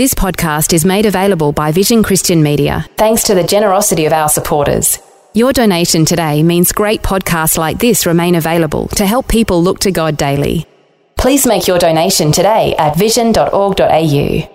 [0.00, 4.30] This podcast is made available by Vision Christian Media thanks to the generosity of our
[4.30, 4.98] supporters.
[5.34, 9.92] Your donation today means great podcasts like this remain available to help people look to
[9.92, 10.66] God daily.
[11.18, 14.48] Please make your donation today at vision.org.au.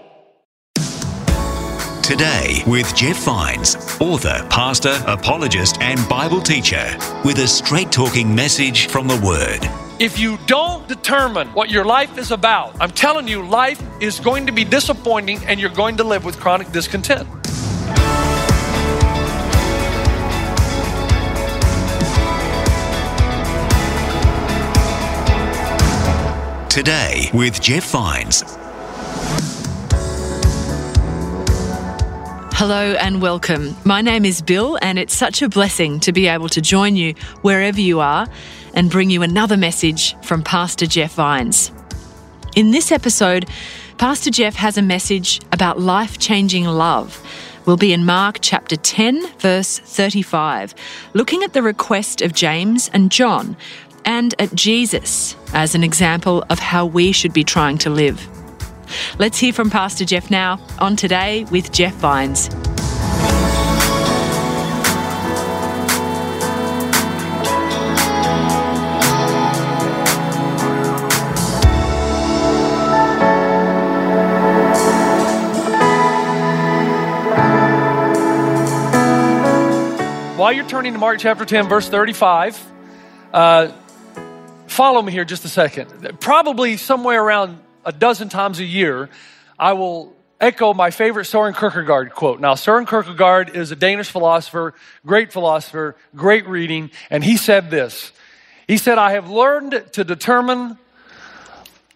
[2.01, 8.87] Today with Jeff Vines, author, pastor, apologist, and Bible teacher, with a straight talking message
[8.87, 9.84] from the Word.
[9.97, 14.45] If you don't determine what your life is about, I'm telling you, life is going
[14.47, 17.25] to be disappointing and you're going to live with chronic discontent.
[26.69, 28.43] Today with Jeff Vines.
[32.57, 33.77] Hello and welcome.
[33.85, 37.13] My name is Bill, and it's such a blessing to be able to join you
[37.41, 38.27] wherever you are
[38.75, 41.71] and bring you another message from Pastor Jeff Vines.
[42.55, 43.49] In this episode,
[43.97, 47.21] Pastor Jeff has a message about life changing love.
[47.65, 50.75] We'll be in Mark chapter 10, verse 35,
[51.13, 53.57] looking at the request of James and John
[54.05, 58.27] and at Jesus as an example of how we should be trying to live.
[59.17, 62.49] Let's hear from Pastor Jeff now on Today with Jeff Vines.
[80.45, 82.63] While you're turning to Mark chapter 10, verse 35,
[83.33, 83.71] uh,
[84.67, 86.19] follow me here just a second.
[86.19, 89.09] Probably somewhere around a dozen times a year,
[89.57, 92.39] I will echo my favorite Soren Kierkegaard quote.
[92.39, 98.11] Now, Soren Kierkegaard is a Danish philosopher, great philosopher, great reading, and he said this.
[98.67, 100.77] He said, I have learned to determine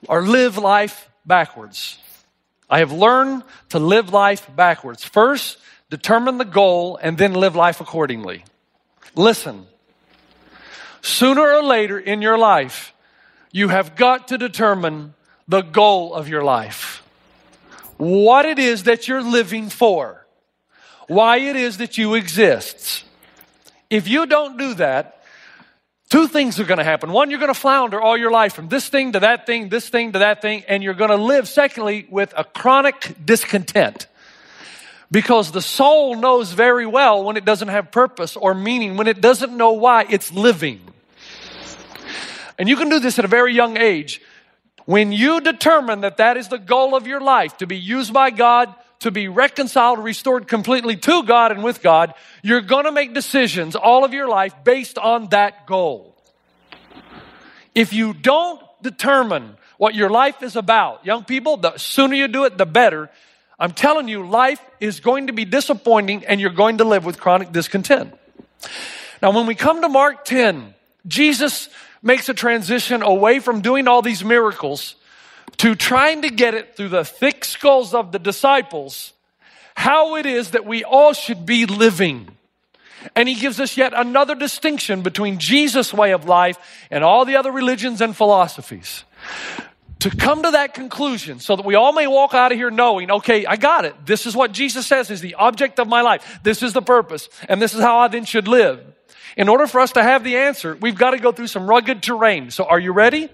[0.07, 2.00] or live life backwards.
[2.68, 5.03] I have learned to live life backwards.
[5.03, 5.59] First,
[5.90, 8.44] determine the goal, and then live life accordingly.
[9.16, 9.68] Listen,
[11.02, 12.94] sooner or later in your life,
[13.52, 15.14] you have got to determine
[15.47, 17.03] the goal of your life.
[17.97, 20.25] What it is that you're living for.
[21.08, 23.03] Why it is that you exist.
[23.90, 25.24] If you don't do that,
[26.09, 27.12] two things are going to happen.
[27.12, 29.90] One, you're going to flounder all your life from this thing to that thing, this
[29.90, 34.08] thing to that thing, and you're going to live, secondly, with a chronic discontent.
[35.12, 39.22] Because the soul knows very well when it doesn't have purpose or meaning, when it
[39.22, 40.81] doesn't know why it's living.
[42.59, 44.22] And you can do this at a very young age.
[44.86, 48.30] When you determine that that is the goal of your life, to be used by
[48.31, 53.14] God, to be reconciled, restored completely to God and with God, you're going to make
[53.14, 56.16] decisions all of your life based on that goal.
[57.74, 62.44] If you don't determine what your life is about, young people, the sooner you do
[62.44, 63.09] it, the better.
[63.59, 67.20] I'm telling you, life is going to be disappointing and you're going to live with
[67.20, 68.14] chronic discontent.
[69.22, 70.74] Now, when we come to Mark 10,
[71.06, 71.70] Jesus
[72.02, 74.96] makes a transition away from doing all these miracles
[75.58, 79.14] to trying to get it through the thick skulls of the disciples
[79.76, 82.30] how it is that we all should be living.
[83.16, 86.58] And he gives us yet another distinction between Jesus' way of life
[86.91, 89.06] and all the other religions and philosophies
[89.99, 93.11] to come to that conclusion so that we all may walk out of here knowing,
[93.11, 93.95] okay, I got it.
[94.05, 96.39] This is what Jesus says is the object of my life.
[96.41, 97.29] This is the purpose.
[97.49, 98.81] And this is how I then should live.
[99.35, 102.01] In order for us to have the answer, we've got to go through some rugged
[102.01, 102.49] terrain.
[102.49, 103.29] So are you ready?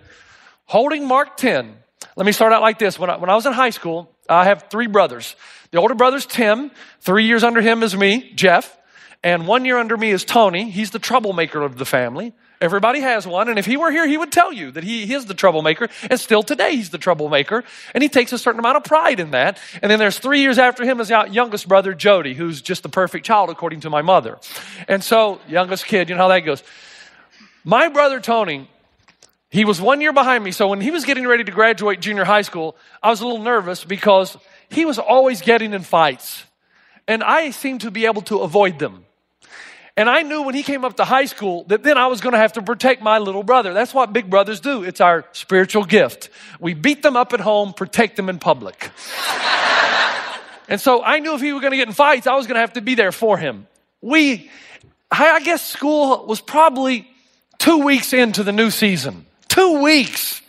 [0.65, 1.75] Holding Mark 10.
[2.15, 2.97] Let me start out like this.
[2.97, 5.35] When I, when I was in high school, I have three brothers.
[5.71, 6.71] The older brother's Tim.
[7.01, 8.75] Three years under him is me, Jeff.
[9.23, 10.69] And one year under me is Tony.
[10.69, 12.33] He's the troublemaker of the family.
[12.61, 15.13] Everybody has one, and if he were here, he would tell you that he, he
[15.13, 17.63] is the troublemaker, and still today he's the troublemaker,
[17.93, 19.59] and he takes a certain amount of pride in that.
[19.81, 22.89] And then there's three years after him is our youngest brother, Jody, who's just the
[22.89, 24.37] perfect child according to my mother.
[24.87, 26.63] And so, youngest kid, you know how that goes.
[27.65, 28.69] My brother Tony,
[29.49, 32.23] he was one year behind me, so when he was getting ready to graduate junior
[32.23, 34.37] high school, I was a little nervous because
[34.69, 36.45] he was always getting in fights,
[37.07, 39.05] and I seemed to be able to avoid them.
[39.97, 42.33] And I knew when he came up to high school that then I was going
[42.33, 43.73] to have to protect my little brother.
[43.73, 44.83] That's what big brothers do.
[44.83, 46.29] It's our spiritual gift.
[46.59, 48.91] We beat them up at home, protect them in public.
[50.67, 52.55] and so I knew if he was going to get in fights, I was going
[52.55, 53.67] to have to be there for him.
[54.01, 54.51] We,
[55.09, 57.07] I guess school was probably
[57.57, 59.25] two weeks into the new season.
[59.47, 60.41] Two weeks.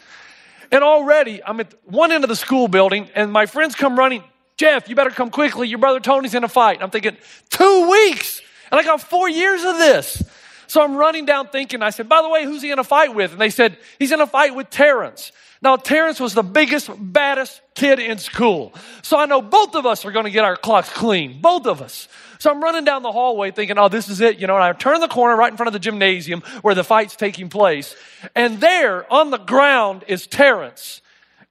[0.72, 4.24] And already I'm at one end of the school building and my friends come running.
[4.56, 5.68] Jeff, you better come quickly.
[5.68, 6.82] Your brother Tony's in a fight.
[6.82, 7.16] I'm thinking,
[7.50, 8.42] two weeks.
[8.70, 10.22] And I got four years of this.
[10.66, 13.14] So I'm running down thinking, I said, by the way, who's he in a fight
[13.14, 13.32] with?
[13.32, 15.32] And they said, he's in a fight with Terrence.
[15.62, 18.74] Now, Terrence was the biggest, baddest kid in school.
[19.02, 21.40] So I know both of us are going to get our clocks clean.
[21.40, 22.08] Both of us.
[22.38, 24.38] So I'm running down the hallway thinking, oh, this is it.
[24.38, 26.84] You know, and I turn the corner right in front of the gymnasium where the
[26.84, 27.96] fight's taking place.
[28.34, 31.00] And there on the ground is Terrence.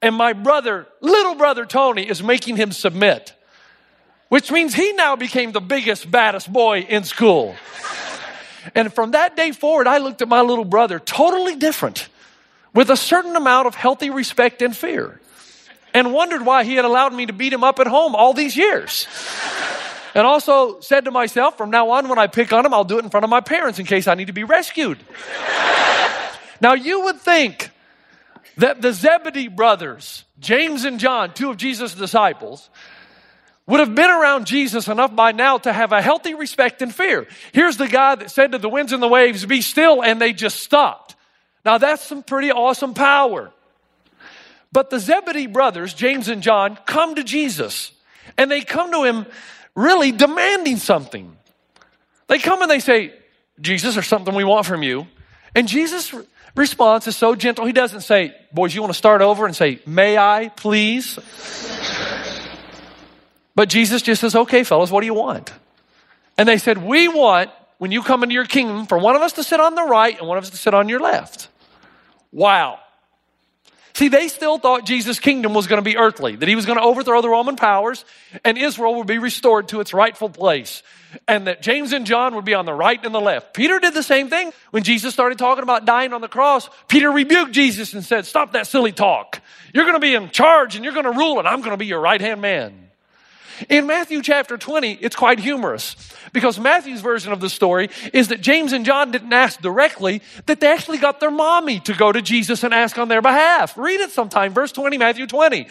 [0.02, 3.34] And my brother, little brother Tony, is making him submit,
[4.30, 7.56] which means he now became the biggest, baddest boy in school.
[8.74, 12.10] and from that day forward, I looked at my little brother totally different
[12.74, 15.20] with a certain amount of healthy respect and fear
[15.96, 18.58] and wondered why he had allowed me to beat him up at home all these
[18.58, 19.08] years.
[20.14, 23.00] And also said to myself, from now on, when I pick on him, I'll do
[23.00, 24.98] it in front of my parents in case I need to be rescued.
[26.62, 27.70] now, you would think
[28.58, 32.70] that the Zebedee brothers, James and John, two of Jesus' disciples,
[33.68, 37.28] would have been around Jesus enough by now to have a healthy respect and fear.
[37.52, 40.34] Here's the guy that said to the winds and the waves, Be still, and they
[40.34, 41.16] just stopped.
[41.64, 43.52] Now, that's some pretty awesome power.
[44.72, 47.92] But the Zebedee brothers, James and John, come to Jesus
[48.38, 49.26] and they come to him
[49.76, 51.36] really demanding something.
[52.28, 53.14] They come and they say,
[53.62, 55.08] Jesus, there's something we want from you.
[55.56, 56.14] And Jesus'
[56.56, 57.66] response is so gentle.
[57.66, 61.18] He doesn't say, Boys, you want to start over and say, May I, please?
[63.56, 65.52] But Jesus just says, Okay, fellas, what do you want?
[66.38, 69.34] And they said, We want, when you come into your kingdom, for one of us
[69.34, 71.48] to sit on the right and one of us to sit on your left.
[72.32, 72.80] Wow.
[73.96, 76.78] See, they still thought Jesus' kingdom was going to be earthly, that he was going
[76.78, 78.04] to overthrow the Roman powers
[78.44, 80.84] and Israel would be restored to its rightful place,
[81.30, 83.54] and that James and John would be on the right and the left.
[83.54, 84.52] Peter did the same thing.
[84.72, 88.52] When Jesus started talking about dying on the cross, Peter rebuked Jesus and said, Stop
[88.52, 89.42] that silly talk.
[89.74, 91.78] You're going to be in charge and you're going to rule, and I'm going to
[91.78, 92.85] be your right hand man.
[93.70, 95.96] In Matthew chapter 20, it's quite humorous
[96.34, 100.60] because Matthew's version of the story is that James and John didn't ask directly, that
[100.60, 103.78] they actually got their mommy to go to Jesus and ask on their behalf.
[103.78, 105.68] Read it sometime, verse 20, Matthew 20.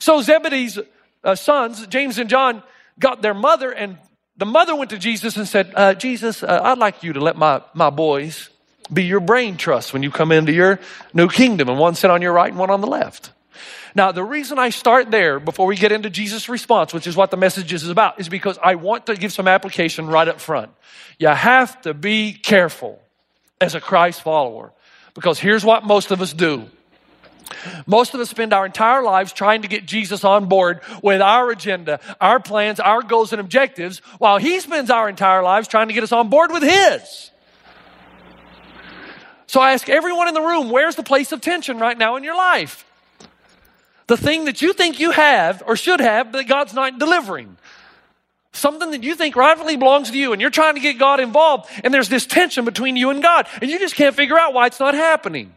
[0.00, 0.78] So Zebedee's
[1.24, 2.62] uh, sons, James and John,
[2.98, 3.98] got their mother, and
[4.36, 7.36] the mother went to Jesus and said, uh, Jesus, uh, I'd like you to let
[7.36, 8.50] my, my boys
[8.92, 10.80] be your brain trust when you come into your
[11.12, 13.32] new kingdom, and one sit on your right and one on the left.
[13.94, 17.30] Now, the reason I start there before we get into Jesus' response, which is what
[17.30, 20.70] the message is about, is because I want to give some application right up front.
[21.18, 23.00] You have to be careful
[23.60, 24.72] as a Christ follower
[25.14, 26.68] because here's what most of us do.
[27.86, 31.50] Most of us spend our entire lives trying to get Jesus on board with our
[31.50, 35.94] agenda, our plans, our goals and objectives, while he spends our entire lives trying to
[35.94, 37.30] get us on board with his.
[39.46, 42.24] So I ask everyone in the room, where's the place of tension right now in
[42.24, 42.84] your life?
[44.08, 47.56] The thing that you think you have or should have that God's not delivering.
[48.52, 51.70] Something that you think rightfully belongs to you, and you're trying to get God involved,
[51.84, 54.66] and there's this tension between you and God, and you just can't figure out why
[54.66, 55.54] it's not happening.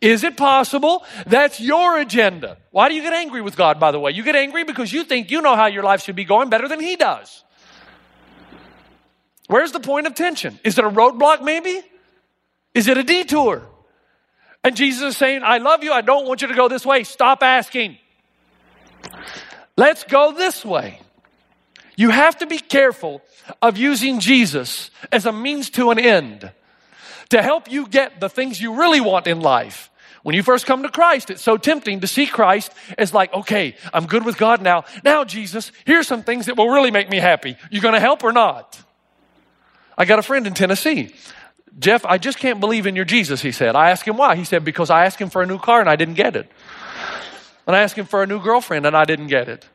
[0.00, 2.56] Is it possible that's your agenda?
[2.70, 4.12] Why do you get angry with God, by the way?
[4.12, 6.68] You get angry because you think you know how your life should be going better
[6.68, 7.44] than He does.
[9.48, 10.58] Where's the point of tension?
[10.64, 11.82] Is it a roadblock, maybe?
[12.72, 13.66] Is it a detour?
[14.62, 15.92] And Jesus is saying, I love you.
[15.92, 17.04] I don't want you to go this way.
[17.04, 17.96] Stop asking.
[19.76, 21.00] Let's go this way.
[21.96, 23.22] You have to be careful
[23.62, 26.50] of using Jesus as a means to an end
[27.30, 29.90] to help you get the things you really want in life.
[30.22, 33.76] When you first come to Christ, it's so tempting to see Christ as like, okay,
[33.94, 34.84] I'm good with God now.
[35.02, 37.56] Now, Jesus, here's some things that will really make me happy.
[37.70, 38.78] You are gonna help or not?
[39.96, 41.14] I got a friend in Tennessee
[41.78, 43.76] Jeff, I just can't believe in your Jesus, he said.
[43.76, 44.36] I asked him why.
[44.36, 46.50] He said, because I asked him for a new car and I didn't get it.
[47.66, 49.66] And I asked him for a new girlfriend and I didn't get it.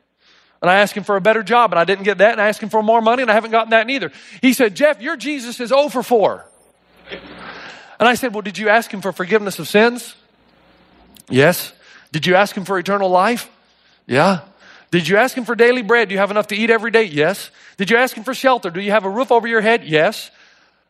[0.61, 2.33] And I asked him for a better job and I didn't get that.
[2.33, 4.11] And I asked him for more money and I haven't gotten that neither.
[4.41, 6.45] He said, Jeff, your Jesus is over 4.
[7.99, 10.15] And I said, Well, did you ask him for forgiveness of sins?
[11.29, 11.73] Yes.
[12.11, 13.49] Did you ask him for eternal life?
[14.07, 14.41] Yeah.
[14.91, 16.09] Did you ask him for daily bread?
[16.09, 17.03] Do you have enough to eat every day?
[17.03, 17.51] Yes.
[17.77, 18.69] Did you ask him for shelter?
[18.69, 19.83] Do you have a roof over your head?
[19.83, 20.31] Yes.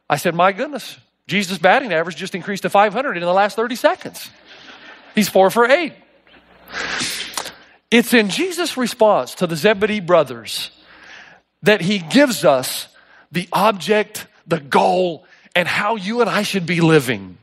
[0.09, 0.97] I said, My goodness,
[1.27, 4.29] Jesus' batting average just increased to 500 in the last 30 seconds.
[5.15, 5.93] He's four for eight.
[7.89, 10.71] It's in Jesus' response to the Zebedee brothers
[11.63, 12.87] that he gives us
[13.31, 17.37] the object, the goal, and how you and I should be living.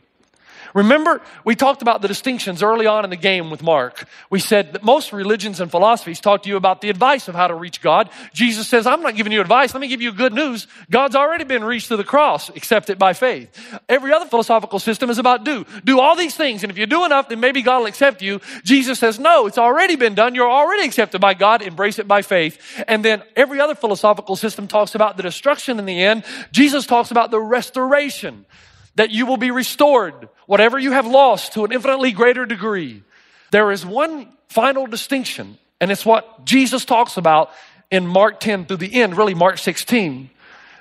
[0.74, 4.06] Remember, we talked about the distinctions early on in the game with Mark.
[4.30, 7.48] We said that most religions and philosophies talk to you about the advice of how
[7.48, 8.08] to reach God.
[8.32, 9.74] Jesus says, I'm not giving you advice.
[9.74, 10.66] Let me give you good news.
[10.90, 12.48] God's already been reached through the cross.
[12.50, 13.50] Accept it by faith.
[13.88, 15.66] Every other philosophical system is about do.
[15.84, 16.62] Do all these things.
[16.62, 18.40] And if you do enough, then maybe God will accept you.
[18.64, 20.34] Jesus says, no, it's already been done.
[20.34, 21.62] You're already accepted by God.
[21.62, 22.58] Embrace it by faith.
[22.88, 26.24] And then every other philosophical system talks about the destruction in the end.
[26.50, 28.46] Jesus talks about the restoration
[28.96, 33.02] that you will be restored, whatever you have lost, to an infinitely greater degree.
[33.50, 37.50] There is one final distinction, and it's what Jesus talks about
[37.90, 40.30] in Mark 10 through the end, really Mark 16.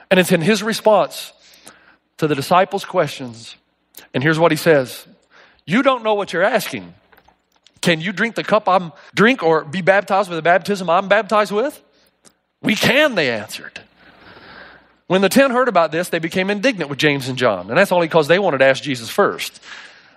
[0.09, 1.33] And it's in his response
[2.17, 3.55] to the disciples' questions.
[4.13, 5.07] And here's what he says
[5.65, 6.93] You don't know what you're asking.
[7.81, 11.51] Can you drink the cup I'm drink or be baptized with the baptism I'm baptized
[11.51, 11.81] with?
[12.61, 13.81] We can, they answered.
[15.11, 17.67] When the ten heard about this, they became indignant with James and John.
[17.67, 19.61] And that's only because they wanted to ask Jesus first.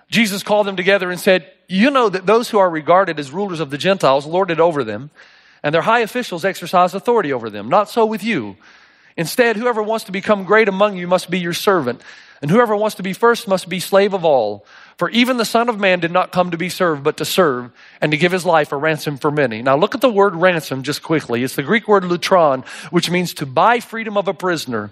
[0.09, 3.59] Jesus called them together and said, You know that those who are regarded as rulers
[3.59, 5.09] of the Gentiles lord it over them,
[5.61, 7.67] and their high officials exercise authority over them.
[7.67, 8.55] Not so with you.
[9.17, 12.01] Instead, whoever wants to become great among you must be your servant,
[12.41, 14.65] and whoever wants to be first must be slave of all.
[14.97, 17.71] For even the Son of Man did not come to be served, but to serve,
[17.99, 19.61] and to give his life a ransom for many.
[19.61, 21.43] Now look at the word ransom just quickly.
[21.43, 24.91] It's the Greek word lutron, which means to buy freedom of a prisoner.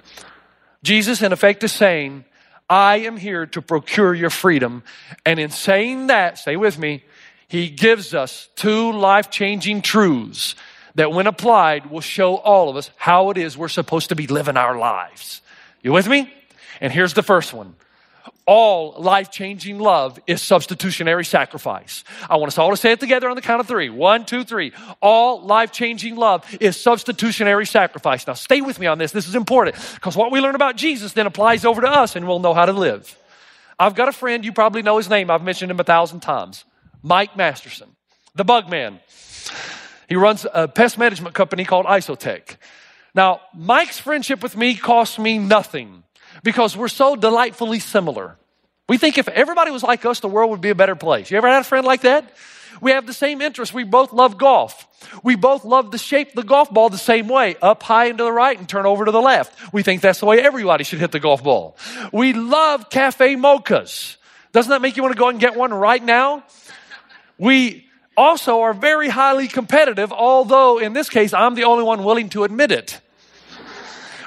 [0.83, 2.25] Jesus, in effect, is saying,
[2.69, 4.83] I am here to procure your freedom.
[5.25, 7.03] And in saying that, stay with me,
[7.47, 10.55] he gives us two life changing truths
[10.95, 14.27] that, when applied, will show all of us how it is we're supposed to be
[14.27, 15.41] living our lives.
[15.81, 16.33] You with me?
[16.81, 17.75] And here's the first one.
[18.45, 22.03] All life changing love is substitutionary sacrifice.
[22.29, 23.89] I want us all to say it together on the count of three.
[23.89, 24.73] One, two, three.
[25.01, 28.27] All life changing love is substitutionary sacrifice.
[28.27, 29.13] Now, stay with me on this.
[29.13, 32.27] This is important because what we learn about Jesus then applies over to us and
[32.27, 33.17] we'll know how to live.
[33.79, 35.31] I've got a friend, you probably know his name.
[35.31, 36.65] I've mentioned him a thousand times
[37.01, 37.95] Mike Masterson,
[38.35, 38.99] the bug man.
[40.09, 42.57] He runs a pest management company called Isotech.
[43.15, 46.03] Now, Mike's friendship with me cost me nothing
[46.41, 48.37] because we're so delightfully similar.
[48.89, 51.31] We think if everybody was like us, the world would be a better place.
[51.31, 52.31] You ever had a friend like that?
[52.81, 53.73] We have the same interests.
[53.73, 54.87] We both love golf.
[55.23, 58.23] We both love to shape the golf ball the same way, up high and to
[58.23, 59.73] the right and turn over to the left.
[59.73, 61.77] We think that's the way everybody should hit the golf ball.
[62.11, 64.17] We love cafe mochas.
[64.51, 66.43] Doesn't that make you want to go and get one right now?
[67.37, 67.85] We
[68.15, 72.43] also are very highly competitive, although in this case, I'm the only one willing to
[72.43, 72.99] admit it.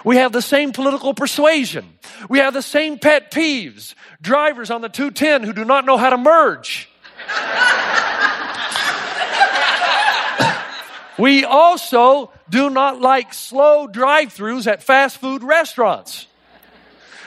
[0.06, 1.98] We have the same political persuasion.
[2.28, 3.96] We have the same pet peeves.
[4.22, 6.88] Drivers on the 210 who do not know how to merge.
[11.18, 16.28] we also do not like slow drive throughs at fast food restaurants.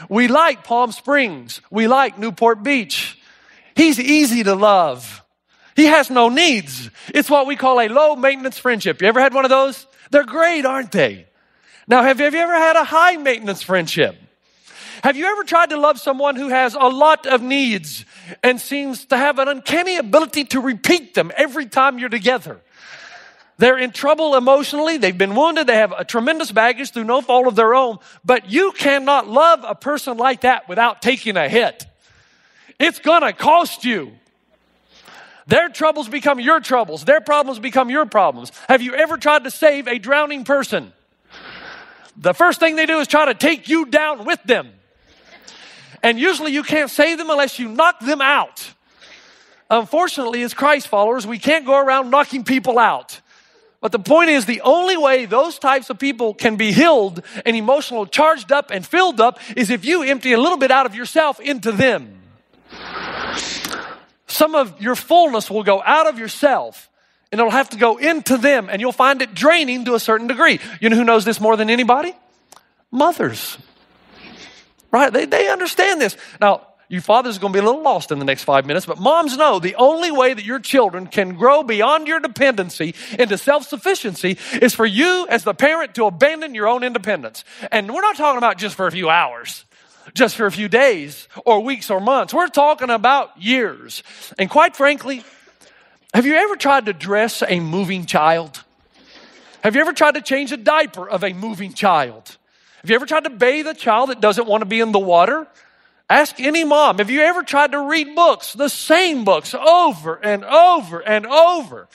[0.07, 1.59] We like Palm Springs.
[1.69, 3.19] We like Newport Beach.
[3.75, 5.21] He's easy to love.
[5.75, 6.89] He has no needs.
[7.09, 9.01] It's what we call a low maintenance friendship.
[9.01, 9.85] You ever had one of those?
[10.11, 11.25] They're great, aren't they?
[11.89, 14.15] Now, have you, ever had a high maintenance friendship?
[15.03, 18.05] Have you ever tried to love someone who has a lot of needs
[18.43, 22.61] and seems to have an uncanny ability to repeat them every time you're together?
[23.57, 24.97] They're in trouble emotionally.
[24.97, 25.65] They've been wounded.
[25.65, 27.97] They have a tremendous baggage through no fault of their own.
[28.23, 31.87] But you cannot love a person like that without taking a hit.
[32.77, 34.11] It's gonna cost you.
[35.47, 37.03] Their troubles become your troubles.
[37.03, 38.51] Their problems become your problems.
[38.69, 40.93] Have you ever tried to save a drowning person?
[42.19, 44.71] The first thing they do is try to take you down with them.
[46.03, 48.73] And usually you can't save them unless you knock them out.
[49.69, 53.21] Unfortunately, as Christ followers, we can't go around knocking people out.
[53.81, 57.55] But the point is, the only way those types of people can be healed and
[57.55, 60.95] emotional, charged up and filled up is if you empty a little bit out of
[60.95, 62.19] yourself into them.
[64.27, 66.88] Some of your fullness will go out of yourself
[67.31, 70.27] and it'll have to go into them and you'll find it draining to a certain
[70.27, 70.59] degree.
[70.81, 72.13] You know who knows this more than anybody?
[72.91, 73.57] Mothers.
[74.91, 75.13] Right?
[75.13, 76.17] They, they understand this.
[76.41, 78.87] Now, you fathers are going to be a little lost in the next five minutes,
[78.87, 83.37] but moms know the only way that your children can grow beyond your dependency into
[83.37, 87.43] self sufficiency is for you as the parent to abandon your own independence.
[87.71, 89.65] And we're not talking about just for a few hours,
[90.15, 92.33] just for a few days or weeks or months.
[92.33, 94.01] We're talking about years.
[94.39, 95.23] And quite frankly,
[96.13, 98.63] have you ever tried to dress a moving child?
[99.61, 102.37] Have you ever tried to change a diaper of a moving child?
[102.81, 104.99] Have you ever tried to bathe a child that doesn't want to be in the
[104.99, 105.47] water?
[106.09, 106.97] Ask any mom.
[106.97, 111.87] Have you ever tried to read books, the same books, over and over and over?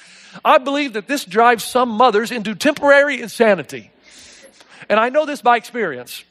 [0.45, 3.91] I believe that this drives some mothers into temporary insanity.
[4.89, 6.23] And I know this by experience.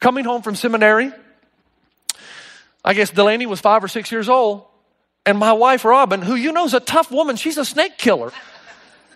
[0.00, 1.12] Coming home from seminary,
[2.84, 4.64] I guess Delaney was five or six years old.
[5.24, 8.32] And my wife, Robin, who you know is a tough woman, she's a snake killer.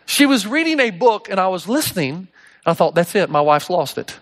[0.05, 2.15] She was reading a book and I was listening.
[2.15, 2.29] And
[2.65, 4.17] I thought, that's it, my wife's lost it.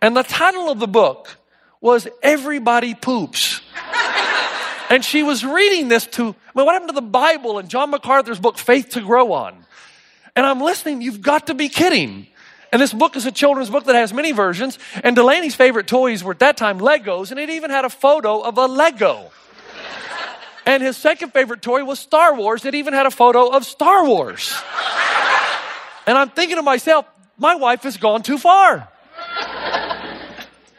[0.00, 1.36] And the title of the book
[1.80, 3.60] was Everybody Poops.
[4.90, 7.90] and she was reading this to, I mean, what happened to the Bible and John
[7.90, 9.64] MacArthur's book, Faith to Grow On?
[10.36, 12.28] And I'm listening, you've got to be kidding.
[12.72, 14.78] And this book is a children's book that has many versions.
[15.02, 18.40] And Delaney's favorite toys were at that time Legos, and it even had a photo
[18.40, 19.30] of a Lego.
[20.66, 22.64] And his second favorite toy was Star Wars.
[22.64, 24.54] It even had a photo of Star Wars.
[26.06, 27.06] And I'm thinking to myself,
[27.38, 28.88] my wife has gone too far.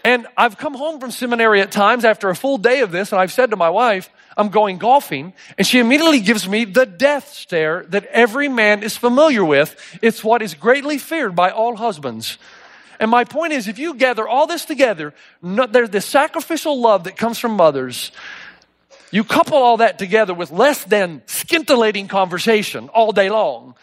[0.04, 3.20] And I've come home from seminary at times after a full day of this, and
[3.20, 7.34] I've said to my wife, I'm going golfing, and she immediately gives me the death
[7.34, 9.76] stare that every man is familiar with.
[10.02, 12.38] It's what is greatly feared by all husbands.
[13.00, 17.06] And my point is, if you gather all this together, no, there's this sacrificial love
[17.06, 18.12] that comes from mothers.
[19.16, 23.76] You couple all that together with less than scintillating conversation all day long.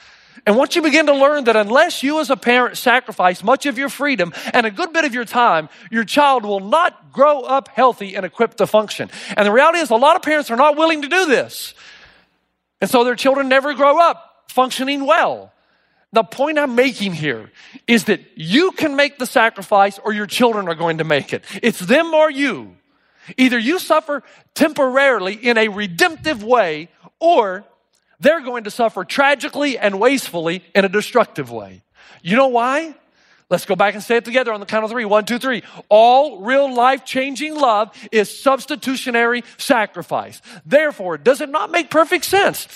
[0.45, 3.79] And once you begin to learn that unless you as a parent sacrifice much of
[3.79, 7.69] your freedom and a good bit of your time, your child will not grow up
[7.69, 9.09] healthy and equipped to function.
[9.35, 11.73] And the reality is a lot of parents are not willing to do this.
[12.83, 15.51] And so their children never grow up functioning well.
[16.13, 17.51] The point I'm making here
[17.87, 21.43] is that you can make the sacrifice or your children are going to make it.
[21.63, 22.77] It's them or you.
[23.37, 24.23] Either you suffer
[24.55, 26.89] temporarily in a redemptive way
[27.21, 27.65] or
[28.21, 31.83] they're going to suffer tragically and wastefully in a destructive way.
[32.23, 32.95] You know why?
[33.53, 35.05] Let's go back and say it together on the count of three.
[35.05, 35.63] One, two, three.
[35.91, 40.41] All real life changing love is substitutionary sacrifice.
[40.65, 42.67] Therefore, does it not make perfect sense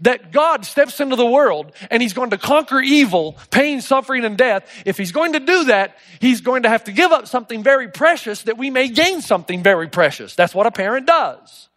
[0.00, 4.36] that God steps into the world and he's going to conquer evil, pain, suffering, and
[4.36, 4.70] death?
[4.84, 7.88] If he's going to do that, he's going to have to give up something very
[7.88, 10.34] precious that we may gain something very precious.
[10.34, 11.70] That's what a parent does.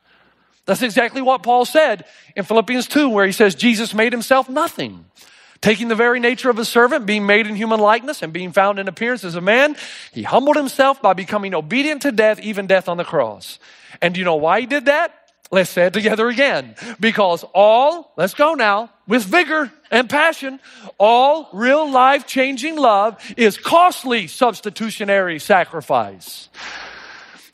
[0.66, 2.04] That's exactly what Paul said
[2.36, 5.06] in Philippians 2, where he says, Jesus made himself nothing.
[5.62, 8.80] Taking the very nature of a servant, being made in human likeness, and being found
[8.80, 9.76] in appearance as a man,
[10.14, 13.60] he humbled himself by becoming obedient to death, even death on the cross.
[14.02, 15.14] And do you know why he did that?
[15.52, 16.76] Let's say it together again.
[17.00, 20.60] Because all, let's go now, with vigor and passion,
[20.98, 26.50] all real life changing love is costly substitutionary sacrifice.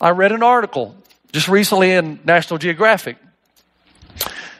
[0.01, 0.95] I read an article
[1.31, 3.17] just recently in National Geographic.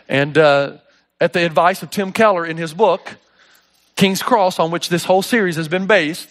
[0.08, 0.78] And uh,
[1.20, 3.18] at the advice of Tim Keller in his book,
[3.96, 6.30] King's Cross, on which this whole series has been based,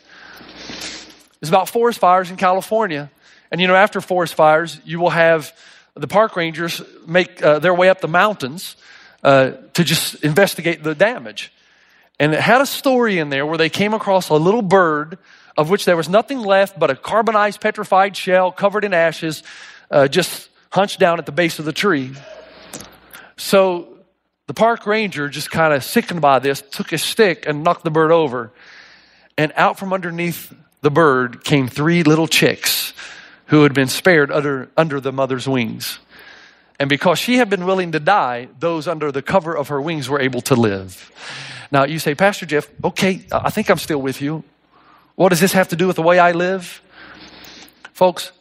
[1.40, 3.10] is about forest fires in California.
[3.50, 5.52] And you know, after forest fires, you will have
[5.94, 8.76] the park rangers make uh, their way up the mountains
[9.22, 11.52] uh, to just investigate the damage.
[12.20, 15.18] And it had a story in there where they came across a little bird
[15.56, 19.42] of which there was nothing left but a carbonized petrified shell covered in ashes
[19.90, 22.12] uh, just hunched down at the base of the tree.
[23.36, 23.93] So
[24.46, 27.90] the park ranger, just kind of sickened by this, took his stick and knocked the
[27.90, 28.52] bird over.
[29.38, 30.52] And out from underneath
[30.82, 32.92] the bird came three little chicks
[33.46, 35.98] who had been spared under, under the mother's wings.
[36.78, 40.08] And because she had been willing to die, those under the cover of her wings
[40.08, 41.10] were able to live.
[41.70, 44.44] Now you say, Pastor Jeff, okay, I think I'm still with you.
[45.14, 46.82] What does this have to do with the way I live?
[47.92, 48.32] Folks,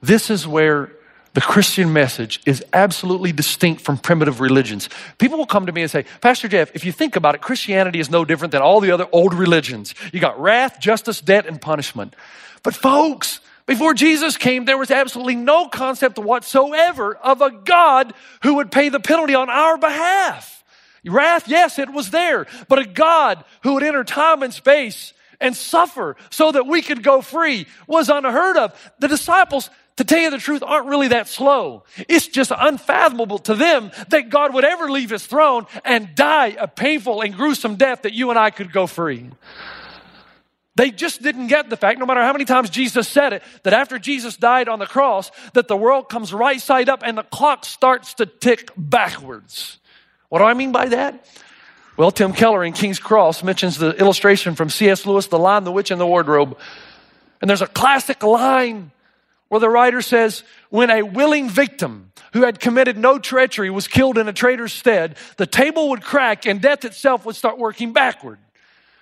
[0.00, 0.92] this is where
[1.34, 4.88] the Christian message is absolutely distinct from primitive religions.
[5.18, 7.98] People will come to me and say, Pastor Jeff, if you think about it, Christianity
[7.98, 9.94] is no different than all the other old religions.
[10.12, 12.14] You got wrath, justice, debt, and punishment.
[12.62, 18.54] But folks, before Jesus came, there was absolutely no concept whatsoever of a God who
[18.54, 20.62] would pay the penalty on our behalf.
[21.04, 25.56] Wrath, yes, it was there, but a God who would enter time and space and
[25.56, 28.92] suffer so that we could go free was unheard of.
[29.00, 31.84] The disciples, to tell you the truth, aren't really that slow.
[32.08, 36.66] It's just unfathomable to them that God would ever leave his throne and die a
[36.66, 39.30] painful and gruesome death that you and I could go free.
[40.76, 43.72] They just didn't get the fact, no matter how many times Jesus said it, that
[43.72, 47.22] after Jesus died on the cross, that the world comes right side up and the
[47.22, 49.78] clock starts to tick backwards.
[50.30, 51.24] What do I mean by that?
[51.96, 55.06] Well, Tim Keller in King's Cross mentions the illustration from C.S.
[55.06, 56.58] Lewis, The Lion, the Witch, and the Wardrobe.
[57.40, 58.90] And there's a classic line
[59.48, 64.18] where the writer says, when a willing victim who had committed no treachery was killed
[64.18, 68.38] in a traitor's stead, the table would crack and death itself would start working backward.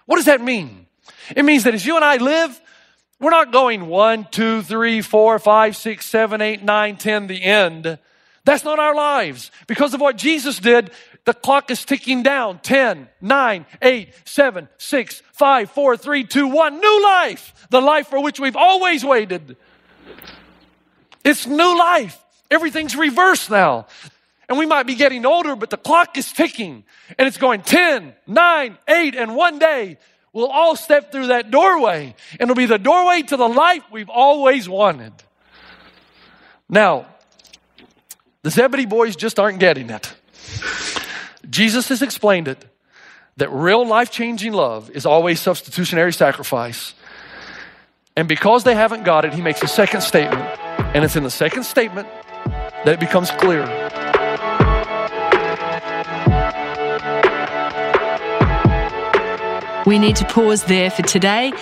[0.07, 0.87] What does that mean?
[1.35, 2.61] It means that as you and I live,
[3.21, 7.99] we're not going one, two, three, four, five, six, seven, eight, nine, ten, the end.
[8.45, 9.53] That's not our lives.
[9.69, 10.91] Because of what Jesus did,
[11.25, 16.81] the clock is ticking down 10, 9, 8, 7, 6, 5, 4, 3, 2, 1.
[16.81, 17.67] New life.
[17.71, 19.57] The life for which we've always waited.
[21.25, 22.19] It's new life.
[22.51, 23.87] Everything's reversed now.
[24.49, 26.85] And we might be getting older, but the clock is ticking
[27.19, 29.99] and it's going 10, 9, 8, and one day
[30.33, 34.11] we'll all step through that doorway and it'll be the doorway to the life we've
[34.11, 35.13] always wanted.
[36.69, 37.07] Now,
[38.43, 40.15] the Zebedee boys just aren't getting it.
[41.49, 42.65] Jesus has explained it
[43.37, 46.95] that real life changing love is always substitutionary sacrifice.
[48.15, 50.43] And because they haven't got it, he makes a second statement.
[50.95, 52.09] And it's in the second statement
[52.85, 53.65] that it becomes clear.
[59.87, 61.53] We need to pause there for today,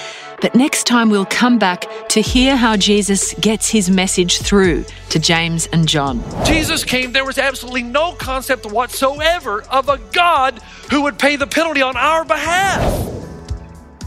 [0.42, 5.18] but next time we'll come back to hear how Jesus gets his message through to
[5.18, 6.22] James and John.
[6.44, 10.58] Jesus came, there was absolutely no concept whatsoever of a God
[10.90, 13.10] who would pay the penalty on our behalf.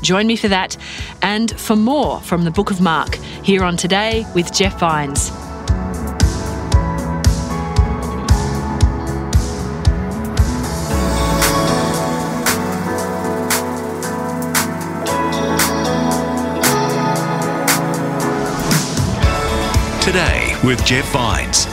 [0.03, 0.75] Join me for that
[1.21, 5.31] and for more from the book of Mark here on Today with Jeff Vines.
[20.03, 21.65] Today with Jeff Vines.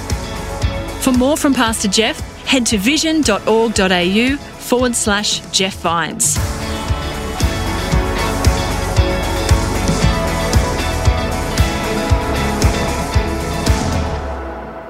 [1.05, 6.40] For more from Pastor Jeff, head to vision.org.au forward slash Jeff Vines.